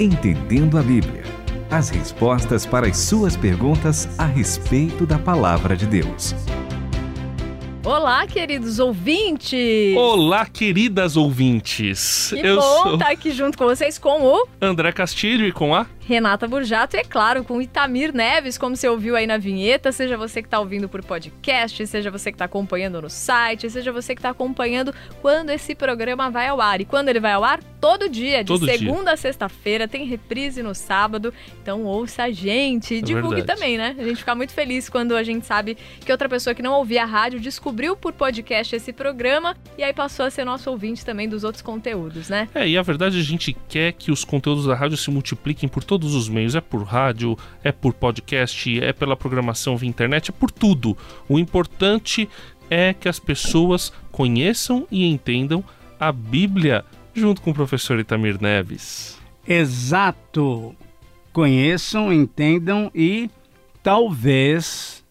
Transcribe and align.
Entendendo 0.00 0.76
a 0.76 0.82
Bíblia. 0.82 1.22
As 1.70 1.88
respostas 1.88 2.66
para 2.66 2.88
as 2.88 2.96
suas 2.96 3.36
perguntas 3.36 4.08
a 4.18 4.26
respeito 4.26 5.06
da 5.06 5.20
palavra 5.20 5.76
de 5.76 5.86
Deus. 5.86 6.34
Olá, 7.84 8.26
queridos 8.26 8.80
ouvintes! 8.80 9.96
Olá, 9.96 10.46
queridas 10.46 11.16
ouvintes! 11.16 12.30
Que 12.30 12.44
Eu 12.44 12.56
bom 12.56 12.82
sou... 12.82 12.94
estar 12.94 13.10
aqui 13.10 13.30
junto 13.30 13.56
com 13.56 13.66
vocês 13.66 13.96
com 13.96 14.22
o 14.22 14.48
André 14.60 14.90
Castilho 14.90 15.46
e 15.46 15.52
com 15.52 15.72
a 15.72 15.86
Renata 16.06 16.46
Burjato 16.46 16.96
e, 16.96 17.00
é 17.00 17.04
claro, 17.04 17.42
com 17.44 17.62
Itamir 17.62 18.14
Neves, 18.14 18.58
como 18.58 18.76
você 18.76 18.86
ouviu 18.86 19.16
aí 19.16 19.26
na 19.26 19.38
vinheta, 19.38 19.90
seja 19.90 20.16
você 20.18 20.42
que 20.42 20.46
está 20.46 20.60
ouvindo 20.60 20.86
por 20.88 21.02
podcast, 21.02 21.86
seja 21.86 22.10
você 22.10 22.30
que 22.30 22.36
está 22.36 22.44
acompanhando 22.44 23.00
no 23.00 23.08
site, 23.08 23.70
seja 23.70 23.90
você 23.90 24.14
que 24.14 24.18
está 24.18 24.30
acompanhando 24.30 24.94
quando 25.22 25.48
esse 25.48 25.74
programa 25.74 26.30
vai 26.30 26.48
ao 26.48 26.60
ar. 26.60 26.80
E 26.80 26.84
quando 26.84 27.08
ele 27.08 27.20
vai 27.20 27.32
ao 27.32 27.42
ar? 27.42 27.62
Todo 27.80 28.08
dia, 28.08 28.44
de 28.44 28.48
Todo 28.48 28.66
segunda 28.66 29.04
dia. 29.04 29.12
a 29.12 29.16
sexta-feira, 29.16 29.88
tem 29.88 30.04
reprise 30.04 30.62
no 30.62 30.74
sábado. 30.74 31.32
Então 31.62 31.84
ouça 31.84 32.24
a 32.24 32.30
gente 32.30 32.94
e 32.94 32.98
é 32.98 33.02
divulgue 33.02 33.36
verdade. 33.36 33.58
também, 33.58 33.78
né? 33.78 33.94
A 33.98 34.04
gente 34.04 34.18
fica 34.18 34.34
muito 34.34 34.52
feliz 34.52 34.88
quando 34.90 35.16
a 35.16 35.22
gente 35.22 35.46
sabe 35.46 35.76
que 36.04 36.12
outra 36.12 36.28
pessoa 36.28 36.54
que 36.54 36.62
não 36.62 36.74
ouvia 36.74 37.02
a 37.02 37.06
rádio 37.06 37.40
descobriu 37.40 37.96
por 37.96 38.12
podcast 38.12 38.76
esse 38.76 38.92
programa 38.92 39.56
e 39.78 39.82
aí 39.82 39.92
passou 39.94 40.26
a 40.26 40.30
ser 40.30 40.44
nosso 40.44 40.70
ouvinte 40.70 41.04
também 41.04 41.28
dos 41.28 41.44
outros 41.44 41.62
conteúdos, 41.62 42.28
né? 42.28 42.48
É, 42.54 42.68
e 42.68 42.76
a 42.76 42.82
verdade 42.82 43.18
a 43.18 43.22
gente 43.22 43.56
quer 43.68 43.92
que 43.92 44.10
os 44.10 44.22
conteúdos 44.24 44.66
da 44.66 44.74
rádio 44.74 44.96
se 44.96 45.10
multipliquem 45.10 45.68
por 45.68 45.82
todo 45.82 45.93
todos 45.94 46.12
os 46.16 46.28
meios, 46.28 46.56
é 46.56 46.60
por 46.60 46.82
rádio, 46.82 47.38
é 47.62 47.70
por 47.70 47.94
podcast, 47.94 48.82
é 48.82 48.92
pela 48.92 49.16
programação 49.16 49.76
via 49.76 49.88
internet, 49.88 50.30
é 50.30 50.32
por 50.32 50.50
tudo. 50.50 50.98
O 51.28 51.38
importante 51.38 52.28
é 52.68 52.92
que 52.92 53.08
as 53.08 53.20
pessoas 53.20 53.92
conheçam 54.10 54.88
e 54.90 55.06
entendam 55.06 55.62
a 56.00 56.10
Bíblia 56.10 56.84
junto 57.14 57.40
com 57.40 57.52
o 57.52 57.54
professor 57.54 58.00
Itamir 58.00 58.42
Neves. 58.42 59.16
Exato. 59.46 60.74
Conheçam, 61.32 62.12
entendam 62.12 62.90
e 62.92 63.30
talvez, 63.80 65.04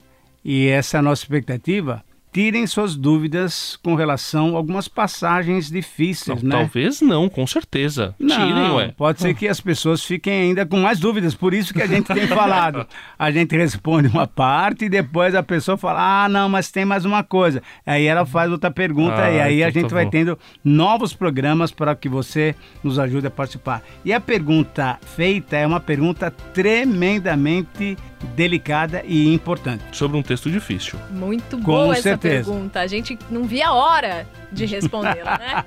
e 0.44 0.68
essa 0.68 0.98
é 0.98 1.00
a 1.00 1.04
nossa 1.04 1.24
expectativa, 1.24 2.04
tirem 2.34 2.66
suas 2.66 2.96
dúvidas 2.96 3.78
com 3.84 3.94
relação 3.94 4.56
a 4.56 4.58
algumas 4.58 4.88
passagens 4.88 5.70
difíceis, 5.70 6.42
não, 6.42 6.50
né? 6.50 6.64
Talvez 6.64 7.00
não, 7.00 7.30
com 7.30 7.46
certeza. 7.46 8.16
Não, 8.18 8.36
tirem, 8.36 8.72
ué. 8.72 8.94
Pode 8.98 9.22
ser 9.22 9.36
que 9.36 9.48
as 9.48 9.62
pessoas 9.62 10.04
fiquem 10.04 10.34
ainda 10.34 10.66
com 10.66 10.80
mais 10.80 11.00
dúvidas, 11.00 11.36
por 11.36 11.54
isso 11.54 11.74
que 11.74 11.82
a 11.82 11.88
gente 11.88 12.12
tem 12.12 12.26
falado. 12.26 12.88
A 13.18 13.30
gente 13.30 13.56
responde 13.56 14.08
uma 14.08 14.26
parte 14.26 14.86
e 14.86 14.90
depois 14.90 15.36
a 15.36 15.44
pessoa 15.44 15.78
fala: 15.78 16.26
ah, 16.26 16.30
não, 16.30 16.50
mas 16.50 16.72
tem 16.72 16.84
mais 16.84 17.06
uma 17.06 17.24
coisa. 17.24 17.62
Aí 17.86 18.06
ela 18.08 18.26
faz 18.26 18.52
outra 18.52 18.72
pergunta 18.72 19.22
ah, 19.22 19.32
e 19.32 19.40
aí 19.40 19.56
então 19.58 19.68
a 19.68 19.72
gente 19.72 19.90
tá 19.90 19.96
vai 19.96 20.10
tendo 20.10 20.38
novos 20.64 21.14
programas 21.14 21.72
para 21.72 21.96
que 21.96 22.10
você 22.10 22.56
nos 22.84 22.98
ajude 22.98 23.28
a 23.28 23.32
participar. 23.32 23.84
E 24.04 24.12
a 24.12 24.20
pergunta 24.20 24.98
feita 25.16 25.56
é 25.56 25.68
uma 25.68 25.80
pergunta 25.80 26.32
tremendamente 26.32 27.96
delicada 28.36 29.02
e 29.06 29.34
importante. 29.34 29.84
Sobre 29.92 30.18
um 30.18 30.24
texto 30.24 30.50
difícil. 30.50 31.00
Muito 31.10 31.58
boa 31.58 31.86
Com 31.88 31.94
essa 31.94 32.02
certeza. 32.02 32.52
pergunta. 32.52 32.80
A 32.80 32.88
gente 32.88 33.18
não 33.30 33.44
via 33.44 33.68
a 33.70 33.74
hora 33.74 34.28
de 34.52 34.66
respondê-la, 34.66 35.38
né? 35.38 35.66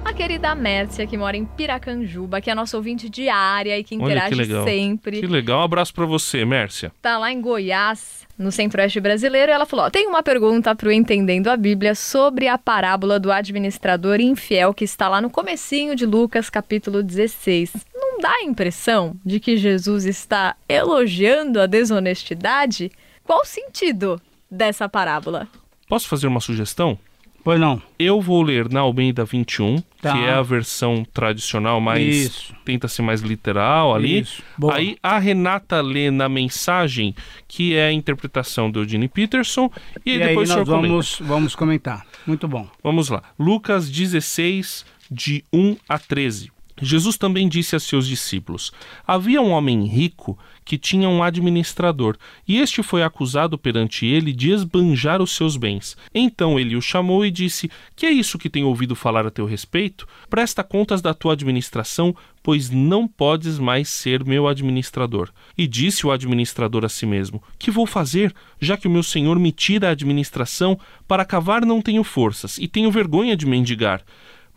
a 0.08 0.13
querida 0.13 0.55
Mércia, 0.55 1.05
que 1.05 1.17
mora 1.17 1.36
em 1.36 1.45
Piracanjuba, 1.45 2.39
que 2.39 2.50
é 2.50 2.55
nossa 2.55 2.77
ouvinte 2.77 3.09
diária 3.09 3.77
e 3.77 3.83
que 3.83 3.94
interage 3.94 4.36
Olha, 4.36 4.45
que 4.45 4.64
sempre. 4.64 5.19
Que 5.19 5.27
legal. 5.27 5.59
Um 5.59 5.64
abraço 5.64 5.94
para 5.94 6.05
você, 6.05 6.45
Mércia. 6.45 6.91
Tá 7.02 7.17
lá 7.17 7.31
em 7.31 7.41
Goiás, 7.41 8.25
no 8.38 8.52
Centro-Oeste 8.52 9.02
brasileiro, 9.02 9.52
e 9.52 9.53
ela 9.53 9.66
falou: 9.66 9.91
tem 9.91 10.08
uma 10.08 10.23
pergunta 10.23 10.73
para 10.73 10.88
o 10.88 10.91
Entendendo 10.91 11.49
a 11.49 11.58
Bíblia 11.58 11.94
sobre 11.94 12.47
a 12.47 12.58
parábola 12.58 13.19
do 13.19 13.31
administrador 13.31 14.22
infiel 14.22 14.73
que 14.73 14.86
está 14.86 15.09
lá 15.09 15.20
no 15.20 15.30
comecinho 15.30 15.95
de 15.95 16.05
Lucas, 16.05 16.49
capítulo 16.49 17.04
16 17.04 17.73
não 18.17 18.21
dá 18.21 18.31
a 18.31 18.43
impressão 18.43 19.15
de 19.23 19.39
que 19.39 19.58
Jesus 19.58 20.05
está 20.05 20.55
elogiando 20.67 21.61
a 21.61 21.67
desonestidade? 21.67 22.92
Qual 23.23 23.42
o 23.42 23.45
sentido 23.45 24.20
dessa 24.49 24.89
parábola? 24.89 25.48
Posso 25.87 26.08
fazer 26.08 26.26
uma 26.26 26.39
sugestão? 26.39 26.98
Pois 27.43 27.60
não. 27.60 27.81
Eu 27.98 28.20
vou 28.20 28.42
ler 28.42 28.70
na 28.70 28.80
Almeida 28.80 29.23
21, 29.23 29.77
tá. 30.07 30.13
que 30.13 30.23
é 30.23 30.31
a 30.31 30.41
versão 30.41 31.05
tradicional, 31.13 31.79
mas 31.79 32.51
tenta 32.65 32.87
ser 32.87 33.01
mais 33.01 33.21
literal 33.21 33.95
ali. 33.95 34.19
Isso. 34.19 34.43
Aí 34.71 34.97
a 35.01 35.17
Renata 35.19 35.81
lê 35.81 36.09
na 36.11 36.27
mensagem, 36.27 37.15
que 37.47 37.75
é 37.75 37.87
a 37.87 37.93
interpretação 37.93 38.69
do 38.69 38.81
Eugene 38.81 39.07
Peterson, 39.07 39.71
e, 40.05 40.15
e 40.15 40.19
depois 40.19 40.49
aí 40.49 40.57
nós 40.57 40.67
vamos, 40.67 41.19
vamos 41.21 41.55
comentar. 41.55 42.05
Muito 42.25 42.47
bom. 42.47 42.67
Vamos 42.83 43.09
lá. 43.09 43.23
Lucas 43.37 43.89
16, 43.89 44.85
de 45.09 45.43
1 45.53 45.77
a 45.87 45.97
13. 45.97 46.56
Jesus 46.82 47.17
também 47.17 47.48
disse 47.49 47.76
a 47.76 47.80
seus 47.80 48.08
discípulos: 48.08 48.71
Havia 49.05 49.42
um 49.42 49.52
homem 49.52 49.86
rico 49.86 50.38
que 50.64 50.77
tinha 50.77 51.08
um 51.10 51.23
administrador, 51.23 52.17
e 52.48 52.58
este 52.58 52.83
foi 52.83 53.02
acusado 53.02 53.58
perante 53.58 54.05
ele 54.05 54.33
de 54.33 54.52
esbanjar 54.52 55.21
os 55.21 55.32
seus 55.32 55.55
bens. 55.55 55.98
Então 56.14 56.60
ele 56.60 56.76
o 56.76 56.82
chamou 56.82 57.26
e 57.26 57.32
disse: 57.32 57.71
Que 57.95 58.05
é 58.05 58.11
isso 58.11 58.37
que 58.37 58.49
tenho 58.49 58.67
ouvido 58.67 58.95
falar 58.95 59.26
a 59.26 59.32
teu 59.32 59.45
respeito? 59.45 60.08
Presta 60.30 60.64
contas 60.64 61.02
da 61.02 61.14
tua 61.14 61.33
administração, 61.33 62.16
pois 62.43 62.70
não 62.70 63.08
podes 63.08 63.58
mais 63.58 63.89
ser 63.89 64.23
meu 64.23 64.48
administrador. 64.48 65.30
E 65.58 65.66
disse 65.66 66.05
o 66.05 66.11
administrador 66.11 66.86
a 66.86 66.89
si 66.89 67.05
mesmo: 67.05 67.42
Que 67.58 67.71
vou 67.71 67.86
fazer, 67.86 68.36
já 68.60 68.77
que 68.77 68.87
o 68.87 68.92
meu 68.92 69.04
senhor 69.04 69.39
me 69.39 69.52
tira 69.52 69.87
a 69.87 69.92
administração? 69.92 70.77
Para 71.08 71.26
cavar 71.26 71.66
não 71.66 71.82
tenho 71.82 72.04
forças, 72.04 72.58
e 72.58 72.67
tenho 72.67 72.92
vergonha 72.92 73.36
de 73.36 73.45
mendigar 73.45 74.04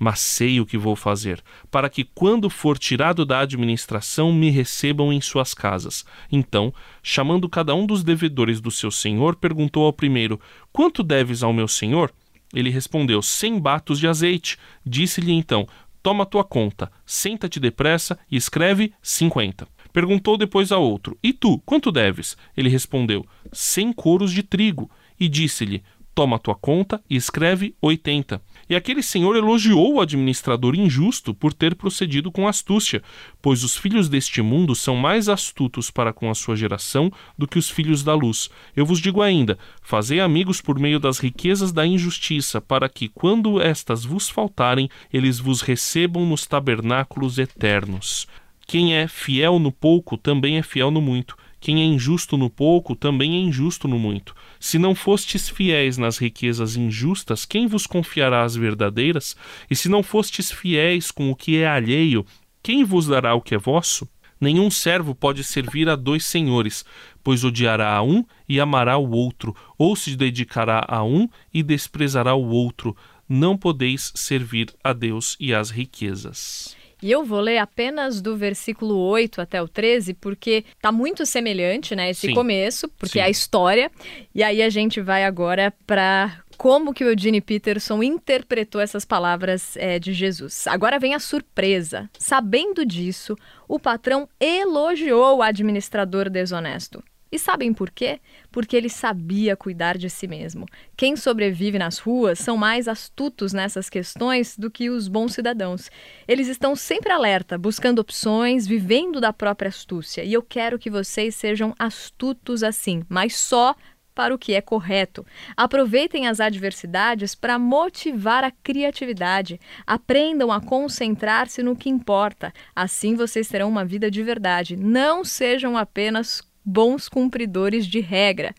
mas 0.01 0.19
sei 0.19 0.59
o 0.59 0.65
que 0.65 0.79
vou 0.79 0.97
fazer, 0.97 1.45
para 1.71 1.91
que, 1.91 2.05
quando 2.05 2.49
for 2.49 2.79
tirado 2.79 3.27
da 3.27 3.41
administração, 3.41 4.33
me 4.33 4.49
recebam 4.49 5.13
em 5.13 5.21
suas 5.21 5.53
casas. 5.53 6.07
Então, 6.33 6.73
chamando 7.03 7.51
cada 7.51 7.75
um 7.75 7.85
dos 7.85 8.03
devedores 8.03 8.63
do 8.63 8.71
seu 8.71 8.91
senhor, 8.91 9.37
perguntou 9.37 9.85
ao 9.85 9.93
primeiro: 9.93 10.41
Quanto 10.73 11.03
deves 11.03 11.43
ao 11.43 11.53
meu 11.53 11.69
senhor? 11.69 12.11
Ele 12.55 12.71
respondeu: 12.71 13.21
Cem 13.21 13.61
batos 13.61 13.99
de 13.99 14.09
azeite. 14.09 14.57
Disse-lhe 14.87 15.33
então: 15.33 15.69
Toma 16.03 16.25
tua 16.25 16.45
conta, 16.45 16.91
senta-te 17.05 17.61
depressa 17.61 18.19
e 18.31 18.39
escreve 18.39 18.95
cinquenta. 19.03 19.69
Perguntou 19.93 20.39
depois 20.39 20.73
a 20.73 20.79
outro: 20.79 21.19
E 21.23 21.31
tu, 21.31 21.59
quanto 21.59 21.93
deves? 21.93 22.39
Ele 22.57 22.71
respondeu: 22.71 23.27
Cem 23.53 23.93
coros 23.93 24.33
de 24.33 24.43
trigo. 24.43 24.91
E 25.19 25.29
disse-lhe: 25.29 25.83
Toma 26.15 26.39
tua 26.39 26.55
conta 26.55 27.03
e 27.09 27.17
escreve 27.17 27.75
oitenta. 27.83 28.43
E 28.71 28.77
aquele 28.77 29.03
senhor 29.03 29.37
elogiou 29.37 29.95
o 29.95 30.01
administrador 30.01 30.77
injusto 30.77 31.35
por 31.35 31.53
ter 31.53 31.75
procedido 31.75 32.31
com 32.31 32.47
astúcia, 32.47 33.03
pois 33.43 33.65
os 33.65 33.77
filhos 33.77 34.09
deste 34.09 34.41
mundo 34.41 34.77
são 34.77 34.95
mais 34.95 35.29
astutos 35.29 35.91
para 35.91 36.13
com 36.13 36.31
a 36.31 36.37
sua 36.37 36.55
geração 36.55 37.11
do 37.37 37.49
que 37.49 37.59
os 37.59 37.69
filhos 37.69 38.05
da 38.05 38.15
luz. 38.15 38.49
Eu 38.77 38.87
vos 38.87 39.01
digo 39.01 39.23
ainda: 39.23 39.59
fazei 39.83 40.21
amigos 40.21 40.61
por 40.61 40.79
meio 40.79 41.01
das 41.01 41.19
riquezas 41.19 41.73
da 41.73 41.85
injustiça, 41.85 42.61
para 42.61 42.89
que, 42.89 43.09
quando 43.09 43.61
estas 43.61 44.05
vos 44.05 44.29
faltarem, 44.29 44.89
eles 45.13 45.41
vos 45.41 45.63
recebam 45.63 46.25
nos 46.25 46.47
tabernáculos 46.47 47.39
eternos. 47.39 48.29
Quem 48.69 48.95
é 48.95 49.09
fiel 49.09 49.59
no 49.59 49.73
pouco 49.73 50.17
também 50.17 50.59
é 50.59 50.63
fiel 50.63 50.93
no 50.93 51.01
muito. 51.01 51.37
Quem 51.61 51.83
é 51.83 51.85
injusto 51.85 52.39
no 52.39 52.49
pouco 52.49 52.97
também 52.97 53.37
é 53.37 53.39
injusto 53.39 53.87
no 53.87 53.99
muito. 53.99 54.35
Se 54.59 54.79
não 54.79 54.95
fostes 54.95 55.49
fiéis 55.49 55.99
nas 55.99 56.17
riquezas 56.17 56.75
injustas, 56.75 57.45
quem 57.45 57.67
vos 57.67 57.87
confiará 57.87 58.43
as 58.43 58.57
verdadeiras? 58.57 59.37
E 59.71 59.77
se 59.77 59.89
não 59.89 60.03
fostes 60.03 60.51
fiéis 60.51 61.11
com 61.11 61.31
o 61.31 61.37
que 61.37 61.59
é 61.59 61.69
alheio, 61.69 62.25
quem 62.63 62.83
vos 62.83 63.07
dará 63.07 63.35
o 63.35 63.43
que 63.43 63.55
é 63.55 63.59
vosso? 63.59 64.09
Nenhum 64.41 64.71
servo 64.71 65.15
pode 65.15 65.45
servir 65.45 65.87
a 65.91 65.95
dois 65.95 66.25
senhores, 66.25 66.83
pois 67.23 67.45
odiará 67.45 67.95
a 67.95 68.03
um 68.03 68.25
e 68.49 68.59
amará 68.59 68.97
o 68.97 69.11
outro, 69.11 69.55
ou 69.77 69.95
se 69.95 70.17
dedicará 70.17 70.83
a 70.89 71.05
um 71.05 71.29
e 71.53 71.63
desprezará 71.63 72.35
o 72.35 72.49
outro. 72.49 72.97
Não 73.29 73.55
podeis 73.57 74.11
servir 74.15 74.73
a 74.83 74.95
Deus 74.95 75.37
e 75.39 75.53
às 75.53 75.69
riquezas. 75.69 76.75
E 77.03 77.11
eu 77.11 77.25
vou 77.25 77.41
ler 77.41 77.59
apenas 77.59 78.21
do 78.21 78.37
versículo 78.37 78.97
8 78.97 79.41
até 79.41 79.63
o 79.63 79.69
13, 79.69 80.15
porque 80.15 80.65
tá 80.81 80.93
muito 80.93 81.25
semelhante, 81.25 81.97
né, 81.97 82.11
esse 82.11 82.29
Sim. 82.29 82.35
começo, 82.35 82.89
porque 82.99 83.15
Sim. 83.15 83.21
é 83.21 83.25
a 83.25 83.31
história. 83.31 83.91
E 84.35 84.43
aí 84.43 84.63
a 84.63 84.71
gente 84.71 85.01
vai 85.01 85.25
agora 85.25 85.73
para 85.87 86.43
como 86.61 86.93
que 86.93 87.03
o 87.03 87.09
Eugene 87.09 87.41
Peterson 87.41 88.03
interpretou 88.03 88.83
essas 88.83 89.03
palavras 89.05 89.79
é, 89.79 89.99
de 89.99 90.13
Jesus. 90.13 90.67
Agora 90.67 90.99
vem 90.99 91.15
a 91.15 91.19
surpresa. 91.19 92.11
Sabendo 92.19 92.85
disso, 92.85 93.35
o 93.67 93.79
patrão 93.79 94.29
elogiou 94.39 95.39
o 95.39 95.43
administrador 95.43 96.29
desonesto. 96.29 97.03
E 97.33 97.39
sabem 97.39 97.73
por 97.73 97.91
quê? 97.91 98.21
Porque 98.51 98.77
ele 98.77 98.89
sabia 98.89 99.57
cuidar 99.57 99.97
de 99.97 100.11
si 100.11 100.27
mesmo. 100.27 100.67
Quem 100.97 101.15
sobrevive 101.15 101.79
nas 101.79 101.99
ruas 101.99 102.39
são 102.39 102.57
mais 102.57 102.89
astutos 102.89 103.53
nessas 103.53 103.89
questões 103.89 104.57
do 104.59 104.71
que 104.71 104.91
os 104.91 105.07
bons 105.07 105.35
cidadãos. 105.35 105.91
Eles 106.27 106.49
estão 106.49 106.75
sempre 106.75 107.13
alerta, 107.13 107.57
buscando 107.57 108.01
opções, 108.01 108.67
vivendo 108.67 109.21
da 109.21 109.33
própria 109.33 109.69
astúcia. 109.69 110.25
E 110.25 110.33
eu 110.33 110.43
quero 110.43 110.79
que 110.79 110.91
vocês 110.91 111.35
sejam 111.35 111.75
astutos 111.79 112.65
assim, 112.65 113.05
mas 113.09 113.37
só 113.37 113.77
para 114.13 114.35
o 114.35 114.39
que 114.39 114.53
é 114.53 114.61
correto. 114.61 115.25
Aproveitem 115.57 116.27
as 116.27 116.41
adversidades 116.41 117.35
para 117.35 117.59
motivar 117.59 118.45
a 118.45 118.51
criatividade. 118.51 119.59
Aprendam 119.87 120.53
a 120.53 120.61
concentrar-se 120.61 121.63
no 121.63 121.77
que 121.77 121.89
importa. 121.89 122.53
Assim 122.75 123.15
vocês 123.15 123.49
terão 123.49 123.69
uma 123.69 123.85
vida 123.85 124.11
de 124.11 124.23
verdade. 124.23 124.77
Não 124.77 125.25
sejam 125.25 125.77
apenas 125.77 126.43
bons 126.71 127.09
cumpridores 127.09 127.85
de 127.85 127.99
regras. 128.01 128.55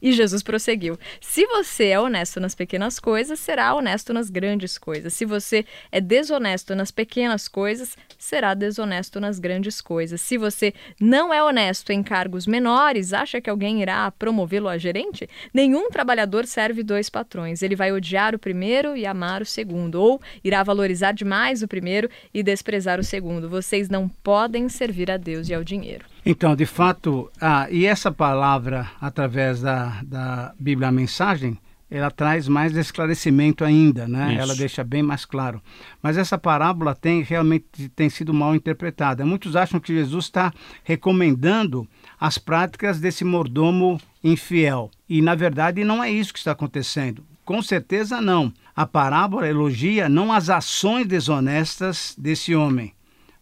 E 0.00 0.12
Jesus 0.12 0.42
prosseguiu: 0.42 0.98
Se 1.20 1.46
você 1.46 1.86
é 1.86 1.98
honesto 1.98 2.38
nas 2.38 2.54
pequenas 2.54 3.00
coisas, 3.00 3.40
será 3.40 3.74
honesto 3.74 4.12
nas 4.12 4.28
grandes 4.28 4.76
coisas. 4.76 5.14
Se 5.14 5.24
você 5.24 5.64
é 5.90 6.00
desonesto 6.00 6.74
nas 6.74 6.90
pequenas 6.90 7.48
coisas, 7.48 7.96
será 8.18 8.52
desonesto 8.52 9.18
nas 9.18 9.38
grandes 9.38 9.80
coisas. 9.80 10.20
Se 10.20 10.36
você 10.36 10.74
não 11.00 11.32
é 11.32 11.42
honesto 11.42 11.90
em 11.90 12.02
cargos 12.02 12.46
menores, 12.46 13.14
acha 13.14 13.40
que 13.40 13.48
alguém 13.48 13.80
irá 13.80 14.10
promovê-lo 14.10 14.68
a 14.68 14.76
gerente? 14.76 15.28
Nenhum 15.52 15.88
trabalhador 15.88 16.44
serve 16.44 16.82
dois 16.82 17.08
patrões. 17.08 17.62
Ele 17.62 17.74
vai 17.74 17.90
odiar 17.90 18.34
o 18.34 18.38
primeiro 18.38 18.96
e 18.96 19.06
amar 19.06 19.40
o 19.40 19.46
segundo, 19.46 19.96
ou 19.96 20.20
irá 20.44 20.62
valorizar 20.62 21.12
demais 21.12 21.62
o 21.62 21.68
primeiro 21.68 22.10
e 22.34 22.42
desprezar 22.42 23.00
o 23.00 23.04
segundo. 23.04 23.48
Vocês 23.48 23.88
não 23.88 24.08
podem 24.08 24.68
servir 24.68 25.10
a 25.10 25.16
Deus 25.16 25.48
e 25.48 25.54
ao 25.54 25.64
dinheiro. 25.64 26.15
Então, 26.28 26.56
de 26.56 26.66
fato, 26.66 27.30
ah, 27.40 27.68
e 27.70 27.86
essa 27.86 28.10
palavra, 28.10 28.90
através 29.00 29.60
da, 29.60 30.02
da 30.02 30.52
Bíblia 30.58 30.88
a 30.88 30.92
Mensagem, 30.92 31.56
ela 31.88 32.10
traz 32.10 32.48
mais 32.48 32.76
esclarecimento 32.76 33.64
ainda, 33.64 34.08
né? 34.08 34.32
Isso. 34.32 34.40
Ela 34.40 34.56
deixa 34.56 34.82
bem 34.82 35.04
mais 35.04 35.24
claro. 35.24 35.62
Mas 36.02 36.18
essa 36.18 36.36
parábola 36.36 36.96
tem 36.96 37.22
realmente 37.22 37.88
tem 37.94 38.10
sido 38.10 38.34
mal 38.34 38.56
interpretada. 38.56 39.24
Muitos 39.24 39.54
acham 39.54 39.78
que 39.78 39.94
Jesus 39.94 40.24
está 40.24 40.52
recomendando 40.82 41.86
as 42.18 42.38
práticas 42.38 42.98
desse 42.98 43.24
mordomo 43.24 44.00
infiel. 44.24 44.90
E, 45.08 45.22
na 45.22 45.36
verdade, 45.36 45.84
não 45.84 46.02
é 46.02 46.10
isso 46.10 46.32
que 46.32 46.40
está 46.40 46.50
acontecendo. 46.50 47.24
Com 47.44 47.62
certeza 47.62 48.20
não. 48.20 48.52
A 48.74 48.84
parábola 48.84 49.48
elogia 49.48 50.08
não 50.08 50.32
as 50.32 50.50
ações 50.50 51.06
desonestas 51.06 52.16
desse 52.18 52.52
homem, 52.52 52.92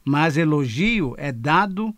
mas 0.05 0.37
elogio 0.37 1.15
é 1.17 1.33
dado 1.33 1.95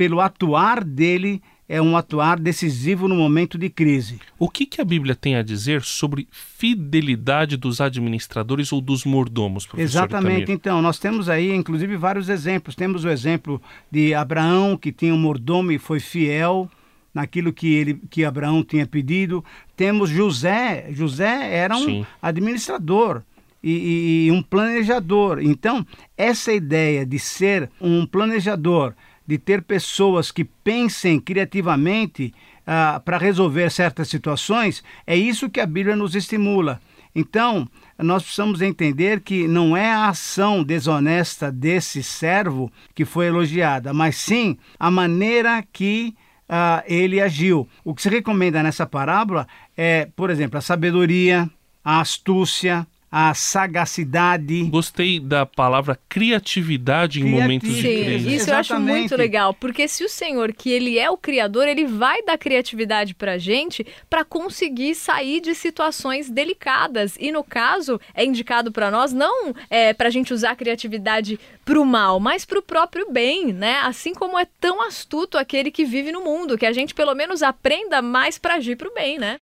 pelo 0.00 0.18
atuar 0.18 0.82
dele 0.82 1.42
é 1.68 1.80
um 1.80 1.94
atuar 1.94 2.40
decisivo 2.40 3.06
no 3.06 3.14
momento 3.14 3.58
de 3.58 3.68
crise. 3.68 4.18
O 4.38 4.48
que, 4.48 4.64
que 4.64 4.80
a 4.80 4.84
Bíblia 4.84 5.14
tem 5.14 5.36
a 5.36 5.42
dizer 5.42 5.82
sobre 5.82 6.26
fidelidade 6.30 7.54
dos 7.54 7.82
administradores 7.82 8.72
ou 8.72 8.80
dos 8.80 9.04
mordomos, 9.04 9.66
professor 9.66 9.84
Exatamente. 9.84 10.50
Então, 10.50 10.80
nós 10.80 10.98
temos 10.98 11.28
aí, 11.28 11.54
inclusive, 11.54 11.98
vários 11.98 12.30
exemplos. 12.30 12.74
Temos 12.74 13.04
o 13.04 13.10
exemplo 13.10 13.60
de 13.90 14.14
Abraão, 14.14 14.74
que 14.74 14.90
tinha 14.90 15.12
um 15.12 15.18
mordomo 15.18 15.70
e 15.70 15.78
foi 15.78 16.00
fiel 16.00 16.66
naquilo 17.12 17.52
que, 17.52 17.70
ele, 17.74 18.00
que 18.08 18.24
Abraão 18.24 18.64
tinha 18.64 18.86
pedido. 18.86 19.44
Temos 19.76 20.08
José. 20.08 20.86
José 20.92 21.54
era 21.54 21.76
um 21.76 21.84
Sim. 21.84 22.06
administrador. 22.22 23.20
E, 23.62 24.28
e 24.28 24.32
um 24.32 24.40
planejador. 24.42 25.40
Então, 25.42 25.86
essa 26.16 26.50
ideia 26.50 27.04
de 27.04 27.18
ser 27.18 27.70
um 27.78 28.06
planejador 28.06 28.94
de 29.30 29.38
ter 29.38 29.62
pessoas 29.62 30.32
que 30.32 30.42
pensem 30.42 31.20
criativamente 31.20 32.34
ah, 32.66 33.00
para 33.04 33.16
resolver 33.16 33.70
certas 33.70 34.08
situações, 34.08 34.82
é 35.06 35.14
isso 35.14 35.48
que 35.48 35.60
a 35.60 35.66
Bíblia 35.66 35.94
nos 35.94 36.16
estimula. 36.16 36.80
Então, 37.14 37.68
nós 37.96 38.24
precisamos 38.24 38.60
entender 38.60 39.20
que 39.20 39.46
não 39.46 39.76
é 39.76 39.88
a 39.88 40.08
ação 40.08 40.64
desonesta 40.64 41.52
desse 41.52 42.02
servo 42.02 42.72
que 42.92 43.04
foi 43.04 43.26
elogiada, 43.26 43.94
mas 43.94 44.16
sim 44.16 44.58
a 44.76 44.90
maneira 44.90 45.62
que 45.72 46.12
ah, 46.48 46.82
ele 46.84 47.20
agiu. 47.20 47.68
O 47.84 47.94
que 47.94 48.02
se 48.02 48.08
recomenda 48.08 48.60
nessa 48.64 48.84
parábola 48.84 49.46
é, 49.76 50.08
por 50.16 50.28
exemplo, 50.28 50.58
a 50.58 50.60
sabedoria, 50.60 51.48
a 51.84 52.00
astúcia, 52.00 52.84
a 53.10 53.34
sagacidade. 53.34 54.62
Gostei 54.64 55.18
da 55.18 55.44
palavra 55.44 55.98
criatividade 56.08 57.20
em 57.20 57.24
momentos 57.24 57.74
de 57.74 57.82
crise. 57.82 58.34
Isso 58.34 58.44
Exatamente. 58.44 58.70
eu 58.70 58.76
acho 58.76 58.80
muito 58.80 59.16
legal, 59.16 59.52
porque 59.54 59.88
se 59.88 60.04
o 60.04 60.08
Senhor, 60.08 60.52
que 60.52 60.70
ele 60.70 60.98
é 60.98 61.10
o 61.10 61.16
criador, 61.16 61.66
ele 61.66 61.86
vai 61.86 62.22
dar 62.22 62.38
criatividade 62.38 63.14
pra 63.14 63.38
gente 63.38 63.84
para 64.08 64.24
conseguir 64.24 64.94
sair 64.94 65.40
de 65.40 65.54
situações 65.54 66.30
delicadas. 66.30 67.16
E 67.18 67.32
no 67.32 67.42
caso, 67.42 68.00
é 68.14 68.24
indicado 68.24 68.70
para 68.70 68.90
nós 68.90 69.12
não 69.12 69.54
é 69.68 69.92
pra 69.92 70.10
gente 70.10 70.32
usar 70.32 70.52
a 70.52 70.56
criatividade 70.56 71.38
pro 71.64 71.84
mal, 71.84 72.20
mas 72.20 72.44
pro 72.44 72.62
próprio 72.62 73.10
bem, 73.10 73.52
né? 73.52 73.78
Assim 73.80 74.14
como 74.14 74.38
é 74.38 74.46
tão 74.60 74.82
astuto 74.82 75.36
aquele 75.36 75.70
que 75.70 75.84
vive 75.84 76.12
no 76.12 76.22
mundo, 76.22 76.56
que 76.56 76.66
a 76.66 76.72
gente 76.72 76.94
pelo 76.94 77.14
menos 77.14 77.42
aprenda 77.42 78.00
mais 78.00 78.38
para 78.38 78.54
agir 78.54 78.76
pro 78.76 78.92
bem, 78.94 79.18
né? 79.18 79.36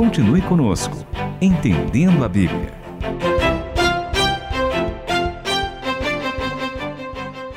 Continue 0.00 0.40
conosco, 0.40 0.96
Entendendo 1.42 2.24
a 2.24 2.28
Bíblia. 2.28 2.72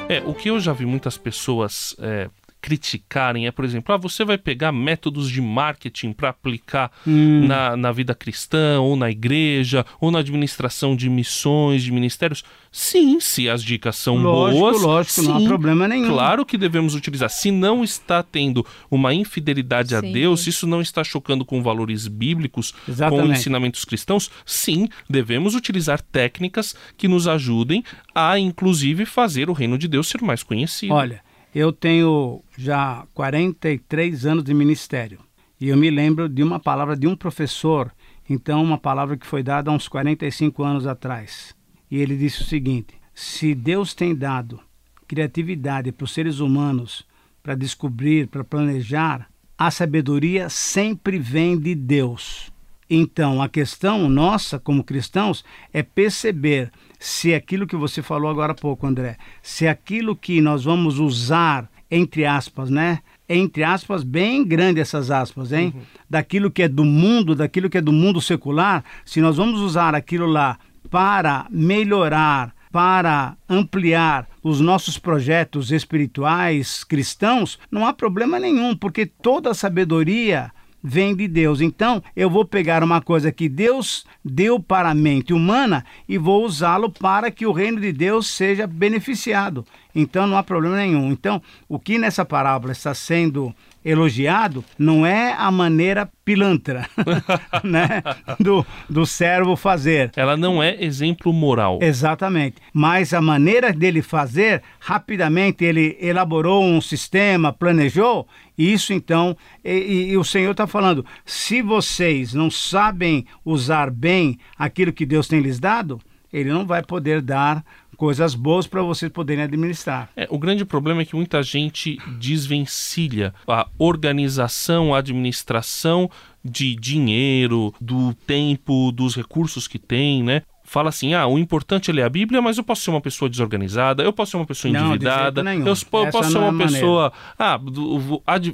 É, 0.10 0.22
o 0.26 0.34
que 0.34 0.50
eu 0.50 0.60
já 0.60 0.74
vi 0.74 0.86
muitas 0.86 1.18
pessoas 1.18 1.96
é, 2.00 2.30
criticarem 2.64 3.46
é, 3.46 3.52
por 3.52 3.66
exemplo, 3.66 3.94
ah, 3.94 3.98
você 3.98 4.24
vai 4.24 4.38
pegar 4.38 4.72
métodos 4.72 5.30
de 5.30 5.42
marketing 5.42 6.14
para 6.14 6.30
aplicar 6.30 6.90
hum. 7.06 7.46
na, 7.46 7.76
na 7.76 7.92
vida 7.92 8.16
cristã, 8.16 8.80
ou 8.80 8.96
na 8.96 9.12
igreja, 9.12 9.86
ou 10.00 10.10
na 10.10 10.20
administração 10.20 10.96
de 10.96 11.10
missões, 11.10 11.84
de 11.84 11.92
ministérios. 11.92 12.42
Sim, 12.72 13.20
se 13.20 13.50
as 13.50 13.62
dicas 13.62 13.98
são 13.98 14.16
lógico, 14.16 14.60
boas. 14.62 14.82
Lógico, 14.82 15.14
sim, 15.14 15.28
não 15.28 15.44
há 15.44 15.48
problema 15.48 15.90
nenhum. 15.90 16.08
Claro 16.08 16.46
que 16.46 16.58
devemos 16.58 16.96
utilizar. 16.96 17.30
Se 17.30 17.52
não 17.52 17.84
está 17.84 18.24
tendo 18.24 18.66
uma 18.90 19.14
infidelidade 19.14 19.90
sim. 19.90 19.96
a 19.98 20.02
Deus, 20.02 20.44
se 20.44 20.50
isso 20.50 20.66
não 20.66 20.80
está 20.80 21.04
chocando 21.04 21.44
com 21.44 21.62
valores 21.62 22.08
bíblicos, 22.08 22.74
Exatamente. 22.88 23.28
com 23.28 23.34
ensinamentos 23.34 23.84
cristãos, 23.84 24.32
sim, 24.46 24.88
devemos 25.10 25.54
utilizar 25.54 26.02
técnicas 26.02 26.74
que 26.98 27.10
nos 27.10 27.28
ajudem 27.28 27.84
a, 28.16 28.40
inclusive, 28.40 29.06
fazer 29.06 29.50
o 29.50 29.54
reino 29.54 29.78
de 29.78 29.90
Deus 29.90 30.08
ser 30.08 30.22
mais 30.22 30.44
conhecido. 30.44 30.94
Olha. 30.94 31.22
Eu 31.54 31.72
tenho 31.72 32.44
já 32.58 33.06
43 33.14 34.26
anos 34.26 34.44
de 34.44 34.54
ministério 34.54 35.20
e 35.60 35.70
eu 35.70 35.78
me 35.78 35.90
lembro 35.90 36.28
de 36.28 36.42
uma 36.42 36.60
palavra 36.60 36.96
de 36.96 37.08
um 37.08 37.16
professor, 37.16 37.94
então 38.30 38.64
uma 38.64 38.78
palavra 38.78 39.16
que 39.16 39.28
foi 39.28 39.44
dada 39.44 39.70
há 39.70 39.74
uns 39.74 39.88
45 39.88 40.64
anos 40.64 40.88
atrás. 40.88 41.56
E 41.92 41.98
ele 41.98 42.18
disse 42.18 42.42
o 42.42 42.46
seguinte: 42.46 42.96
se 43.14 43.54
Deus 43.54 43.94
tem 43.94 44.16
dado 44.16 44.60
criatividade 45.08 45.92
para 45.92 46.06
os 46.06 46.14
seres 46.14 46.40
humanos 46.40 47.06
para 47.44 47.56
descobrir, 47.56 48.28
para 48.28 48.44
planejar, 48.44 49.30
a 49.58 49.70
sabedoria 49.70 50.50
sempre 50.50 51.20
vem 51.20 51.60
de 51.60 51.76
Deus. 51.76 52.53
Então, 52.96 53.42
a 53.42 53.50
questão 53.50 54.08
nossa 54.08 54.60
como 54.60 54.84
cristãos 54.84 55.44
é 55.74 55.82
perceber 55.82 56.72
se 57.00 57.34
aquilo 57.34 57.66
que 57.66 57.76
você 57.76 58.04
falou 58.04 58.30
agora 58.30 58.52
há 58.52 58.56
pouco, 58.56 58.86
André, 58.86 59.18
se 59.42 59.68
aquilo 59.68 60.16
que 60.16 60.40
nós 60.40 60.64
vamos 60.64 61.00
usar, 61.00 61.68
entre 61.90 62.24
aspas, 62.24 62.70
né? 62.70 63.00
Entre 63.28 63.64
aspas, 63.64 64.04
bem 64.04 64.46
grande 64.46 64.80
essas 64.80 65.10
aspas, 65.10 65.52
hein? 65.52 65.74
Uhum. 65.76 65.82
Daquilo 66.08 66.52
que 66.52 66.62
é 66.62 66.68
do 66.68 66.86
mundo, 66.86 67.34
daquilo 67.34 67.68
que 67.68 67.80
é 67.80 67.82
do 67.82 67.92
mundo 67.92 68.22
secular, 68.22 68.84
se 69.04 69.20
nós 69.22 69.38
vamos 69.38 69.60
usar 69.60 69.96
aquilo 69.96 70.28
lá 70.28 70.60
para 70.92 71.48
melhorar, 71.50 72.54
para 72.72 73.36
ampliar 73.50 74.30
os 74.44 74.62
nossos 74.62 75.00
projetos 75.00 75.72
espirituais 75.72 76.84
cristãos, 76.84 77.58
não 77.72 77.88
há 77.88 77.92
problema 77.92 78.40
nenhum, 78.40 78.76
porque 78.76 79.08
toda 79.08 79.56
sabedoria 79.56 80.52
vem 80.84 81.16
de 81.16 81.28
Deus. 81.28 81.62
Então, 81.62 82.04
eu 82.16 82.30
vou 82.30 82.44
pegar 82.44 82.84
uma 82.84 83.02
coisa 83.02 83.32
que 83.32 83.48
Deus 83.48 84.06
deu 84.24 84.60
para 84.60 84.90
a 84.90 84.96
mente 84.96 85.34
humana 85.34 85.86
e 86.08 86.18
vou 86.18 86.44
usá-lo 86.44 86.90
para 86.90 87.32
que 87.32 87.46
o 87.46 87.52
reino 87.52 87.80
de 87.80 87.94
Deus 87.94 88.28
seja 88.28 88.68
beneficiado. 88.68 89.66
Então, 89.96 90.28
não 90.28 90.38
há 90.38 90.44
problema 90.44 90.76
nenhum. 90.76 91.12
Então, 91.12 91.42
o 91.70 91.80
que 91.80 91.98
nessa 91.98 92.26
parábola 92.26 92.74
está 92.74 92.94
sendo 92.94 93.56
elogiado 93.84 94.64
não 94.78 95.06
é 95.06 95.34
a 95.34 95.52
maneira 95.52 96.10
pilantra 96.26 96.88
né, 97.64 98.02
do, 98.40 98.66
do 98.90 99.06
servo 99.06 99.56
fazer. 99.56 100.12
Ela 100.16 100.38
não 100.38 100.62
é 100.62 100.78
exemplo 100.84 101.34
moral. 101.34 101.80
Exatamente. 101.82 102.58
Mas 102.74 103.14
a 103.14 103.22
maneira 103.22 103.74
dele 103.74 104.02
fazer, 104.02 104.62
rapidamente 104.80 105.64
ele 105.64 105.98
elaborou 106.00 106.64
um 106.64 106.80
sistema, 106.80 107.52
planejou, 107.52 108.28
isso 108.58 108.94
então, 108.94 109.36
e, 109.64 110.12
e 110.12 110.18
o 110.18 110.24
Senhor 110.24 110.52
está 110.52 110.68
falando: 110.68 111.06
se 111.26 111.62
vocês 111.62 112.34
não 112.34 112.52
sabem 112.52 113.26
usar 113.44 113.90
bem 113.90 114.38
aquilo 114.58 114.94
que 114.94 115.06
Deus 115.06 115.28
tem 115.28 115.40
lhes 115.40 115.60
dado, 115.60 116.00
ele 116.34 116.50
não 116.50 116.66
vai 116.66 116.82
poder 116.82 117.22
dar 117.22 117.64
coisas 117.96 118.34
boas 118.34 118.66
para 118.66 118.82
vocês 118.82 119.12
poderem 119.12 119.44
administrar. 119.44 120.10
É, 120.16 120.28
o 120.30 120.40
grande 120.40 120.66
problema 120.66 121.04
é 121.04 121.06
que 121.06 121.16
muita 121.16 121.44
gente 121.44 121.98
desvencilha 122.20 123.34
a 123.48 123.68
organização, 123.78 124.94
a 124.94 124.98
administração 124.98 126.10
de 126.44 126.76
dinheiro, 126.76 127.74
do 127.80 128.14
tempo, 128.14 128.92
dos 128.92 129.16
recursos 129.16 129.68
que 129.68 129.80
tem, 129.80 130.24
né? 130.24 130.42
Fala 130.74 130.90
assim: 130.90 131.14
ah, 131.14 131.28
o 131.28 131.38
importante 131.38 131.92
é 131.92 131.94
ler 131.94 132.02
a 132.02 132.10
Bíblia, 132.10 132.42
mas 132.42 132.58
eu 132.58 132.64
posso 132.64 132.82
ser 132.82 132.90
uma 132.90 133.00
pessoa 133.00 133.30
desorganizada, 133.30 134.02
eu 134.02 134.12
posso 134.12 134.32
ser 134.32 134.38
uma 134.38 134.46
pessoa 134.46 134.72
endividada, 134.72 135.44
eu, 135.54 135.68
eu 135.68 136.10
posso 136.12 136.32
ser 136.32 136.38
uma 136.40 136.64
é 136.64 136.66
pessoa. 136.66 137.14
Ah, 137.38 137.60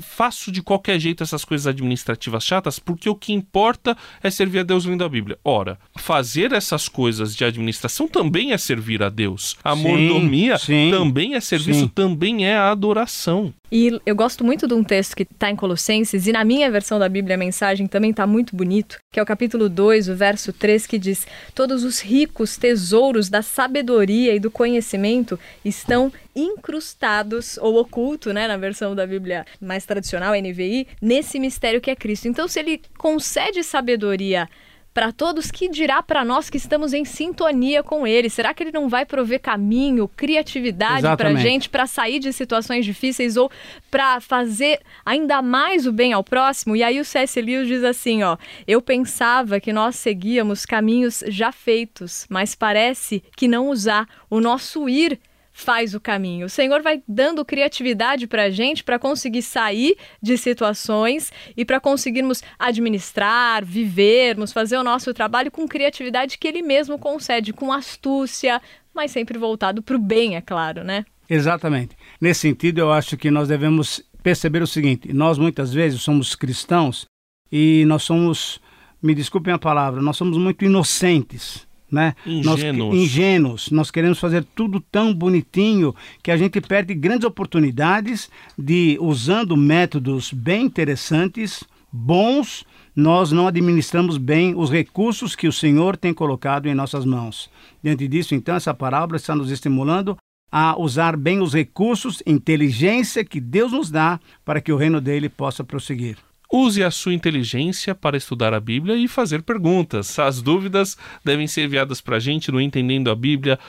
faço 0.02 0.52
de 0.52 0.62
qualquer 0.62 1.00
jeito 1.00 1.24
essas 1.24 1.46
coisas 1.46 1.66
administrativas 1.66 2.44
chatas, 2.44 2.78
porque 2.78 3.10
o 3.10 3.16
que 3.16 3.32
importa 3.32 3.96
é 4.22 4.30
servir 4.30 4.60
a 4.60 4.64
Deus 4.64 4.84
lendo 4.84 5.04
a 5.04 5.10
Bíblia. 5.10 5.40
Ora, 5.44 5.80
fazer 5.96 6.52
essas 6.52 6.90
coisas 6.90 7.34
de 7.34 7.46
administração 7.46 8.08
também 8.08 8.52
é 8.52 8.58
servir 8.58 9.02
a 9.02 9.08
Deus. 9.08 9.56
A 9.64 9.76
sim, 9.76 9.84
mordomia 9.84 10.58
sim, 10.58 10.92
também 10.92 11.36
é 11.36 11.40
serviço, 11.40 11.82
sim. 11.82 11.88
também 11.88 12.46
é 12.46 12.58
adoração. 12.58 13.54
E 13.72 14.00
eu 14.04 14.16
gosto 14.16 14.44
muito 14.44 14.68
de 14.68 14.74
um 14.74 14.84
texto 14.84 15.16
que 15.16 15.24
está 15.24 15.50
em 15.50 15.56
Colossenses, 15.56 16.26
e 16.26 16.32
na 16.32 16.44
minha 16.44 16.70
versão 16.72 16.98
da 16.98 17.08
Bíblia 17.08 17.36
a 17.36 17.38
mensagem 17.38 17.86
também 17.86 18.10
está 18.10 18.26
muito 18.26 18.56
bonito, 18.56 18.98
que 19.12 19.20
é 19.20 19.24
o 19.24 19.26
capítulo 19.26 19.70
2, 19.70 20.10
o 20.10 20.16
verso 20.16 20.52
3, 20.52 20.88
que 20.88 20.98
diz: 20.98 21.28
Todos 21.54 21.84
os 21.84 22.00
ricos 22.10 22.58
tesouros 22.58 23.30
da 23.30 23.44
sabedoria 23.44 24.34
e 24.34 24.40
do 24.40 24.50
conhecimento 24.50 25.40
estão 25.64 26.12
incrustados, 26.36 27.58
ou 27.60 27.78
oculto, 27.78 28.34
né, 28.34 28.48
na 28.48 28.58
versão 28.58 28.96
da 28.96 29.06
Bíblia 29.06 29.46
mais 29.62 29.86
tradicional, 29.86 30.34
NVI, 30.34 30.88
nesse 31.00 31.40
mistério 31.40 31.80
que 31.80 31.92
é 31.92 31.96
Cristo. 31.96 32.28
Então, 32.28 32.48
se 32.48 32.60
ele 32.60 32.82
concede 32.98 33.64
sabedoria 33.64 34.50
para 34.94 35.12
todos, 35.12 35.52
que 35.52 35.70
dirá 35.70 36.02
para 36.02 36.26
nós 36.26 36.50
que 36.50 36.58
estamos 36.58 36.94
em 36.94 37.06
sintonia 37.06 37.84
com 37.84 38.06
Ele? 38.06 38.30
Será 38.30 38.54
que 38.54 38.64
Ele 38.64 38.72
não 38.72 38.90
vai 38.90 39.06
prover 39.06 39.40
caminho, 39.40 40.08
criatividade 40.08 41.02
para 41.16 41.30
a 41.30 41.36
gente 41.36 41.70
para 41.70 41.86
sair 41.86 42.20
de 42.20 42.34
situações 42.34 42.86
difíceis 42.86 43.38
ou 43.38 43.52
para 43.90 44.20
fazer 44.20 44.80
ainda 45.06 45.42
mais 45.42 45.86
o 45.86 45.92
bem 45.92 46.14
ao 46.14 46.24
próximo? 46.24 46.76
E 46.76 46.84
aí 46.84 47.00
o 47.00 47.06
C.S. 47.06 47.42
Lewis 47.42 47.68
diz 47.68 47.84
assim, 47.84 48.24
ó, 48.24 48.38
eu 48.68 48.82
pensava 48.82 49.60
que 49.60 49.72
nós 49.72 49.96
seguíamos 49.96 50.66
caminhos 50.66 51.24
já 51.28 51.52
feitos, 51.52 52.26
mas 52.30 52.56
parece 52.56 53.24
que 53.36 53.48
não 53.48 53.70
usar 53.70 54.08
o 54.30 54.40
nosso 54.40 54.90
ir 54.90 55.20
faz 55.52 55.94
o 55.94 56.00
caminho. 56.00 56.46
O 56.46 56.50
Senhor 56.50 56.82
vai 56.82 57.02
dando 57.08 57.44
criatividade 57.44 58.28
para 58.28 58.44
a 58.44 58.50
gente 58.50 58.84
para 58.84 59.00
conseguir 59.00 59.42
sair 59.42 59.98
de 60.22 60.38
situações 60.38 61.32
e 61.56 61.66
para 61.66 61.80
conseguirmos 61.80 62.42
administrar, 62.58 63.66
vivermos, 63.66 64.54
fazer 64.54 64.78
o 64.78 64.84
nosso 64.84 65.14
trabalho 65.14 65.52
com 65.52 65.68
criatividade 65.68 66.38
que 66.38 66.48
Ele 66.48 66.62
mesmo 66.62 66.98
concede, 66.98 67.54
com 67.54 67.72
astúcia, 67.72 68.62
mas 68.94 69.12
sempre 69.12 69.38
voltado 69.38 69.82
para 69.82 69.96
o 69.96 70.00
bem, 70.00 70.36
é 70.36 70.42
claro, 70.42 70.84
né? 70.84 71.06
Exatamente. 71.30 71.96
Nesse 72.20 72.42
sentido, 72.42 72.80
eu 72.80 72.92
acho 72.92 73.16
que 73.16 73.30
nós 73.30 73.48
devemos 73.48 74.04
perceber 74.24 74.62
o 74.62 74.68
seguinte: 74.68 75.14
nós 75.14 75.38
muitas 75.38 75.74
vezes 75.74 76.02
somos 76.02 76.36
cristãos 76.36 77.06
e 77.52 77.86
nós 77.86 78.04
somos, 78.04 78.60
me 79.02 79.14
desculpem 79.14 79.54
a 79.54 79.60
palavra, 79.60 80.02
nós 80.02 80.18
somos 80.18 80.38
muito 80.38 80.66
inocentes 80.66 81.69
né? 81.92 82.14
Ingênuos. 82.26 82.90
Nós, 82.90 83.04
ingênuos. 83.04 83.72
Nós 83.72 83.92
queremos 83.92 84.20
fazer 84.20 84.46
tudo 84.56 84.80
tão 84.80 85.14
bonitinho 85.14 85.96
que 86.24 86.32
a 86.32 86.38
gente 86.38 86.60
perde 86.62 86.94
grandes 86.94 87.26
oportunidades 87.26 88.30
de, 88.58 88.98
usando 89.02 89.58
métodos 89.58 90.32
bem 90.32 90.66
interessantes, 90.66 91.64
bons, 91.92 92.66
nós 92.96 93.32
não 93.32 93.48
administramos 93.48 94.18
bem 94.18 94.54
os 94.56 94.70
recursos 94.70 95.36
que 95.36 95.48
o 95.48 95.54
Senhor 95.54 95.96
tem 95.96 96.14
colocado 96.14 96.68
em 96.68 96.76
nossas 96.76 97.06
mãos. 97.06 97.50
Diante 97.84 98.08
disso, 98.08 98.36
então, 98.36 98.56
essa 98.56 98.74
parábola 98.74 99.18
está 99.18 99.36
nos 99.36 99.52
estimulando 99.52 100.18
a 100.52 100.80
usar 100.80 101.16
bem 101.16 101.42
os 101.42 101.54
recursos, 101.54 102.24
inteligência 102.26 103.24
que 103.24 103.40
Deus 103.40 103.72
nos 103.72 103.92
dá 103.92 104.20
para 104.44 104.60
que 104.60 104.72
o 104.72 104.78
reino 104.78 105.00
dele 105.00 105.30
possa 105.30 105.64
prosseguir. 105.64 106.18
Use 106.52 106.84
a 106.84 106.90
sua 106.90 107.14
inteligência 107.14 107.94
para 107.94 108.18
estudar 108.18 108.56
a 108.56 108.60
Bíblia 108.60 108.96
e 108.96 109.08
fazer 109.08 109.44
perguntas. 109.44 110.18
As 110.18 110.42
dúvidas 110.42 110.98
devem 111.24 111.46
ser 111.46 111.66
enviadas 111.66 112.02
para 112.02 112.16
a 112.16 112.20
gente 112.20 112.52
no 112.52 112.60
entendendo 112.60 113.12
a 113.12 113.16
Bíblia 113.16 113.60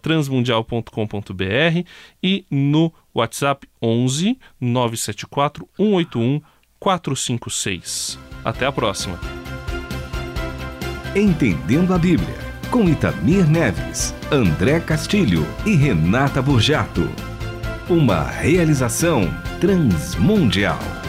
transmundial.com.br 0.00 1.86
e 2.22 2.46
no 2.50 2.90
WhatsApp 3.14 3.68
11 3.82 4.38
974 4.58 5.68
181 5.76 6.40
456. 6.80 8.18
Até 8.42 8.64
a 8.64 8.72
próxima. 8.72 9.20
Entendendo 11.14 11.92
a 11.92 11.98
Bíblia 11.98 12.52
com 12.70 12.88
Itamir 12.88 13.46
Neves, 13.46 14.14
André 14.30 14.80
Castilho 14.80 15.46
e 15.66 15.76
Renata 15.76 16.40
Burjato. 16.40 17.06
Uma 17.86 18.22
realização 18.22 19.28
transmundial. 19.60 21.01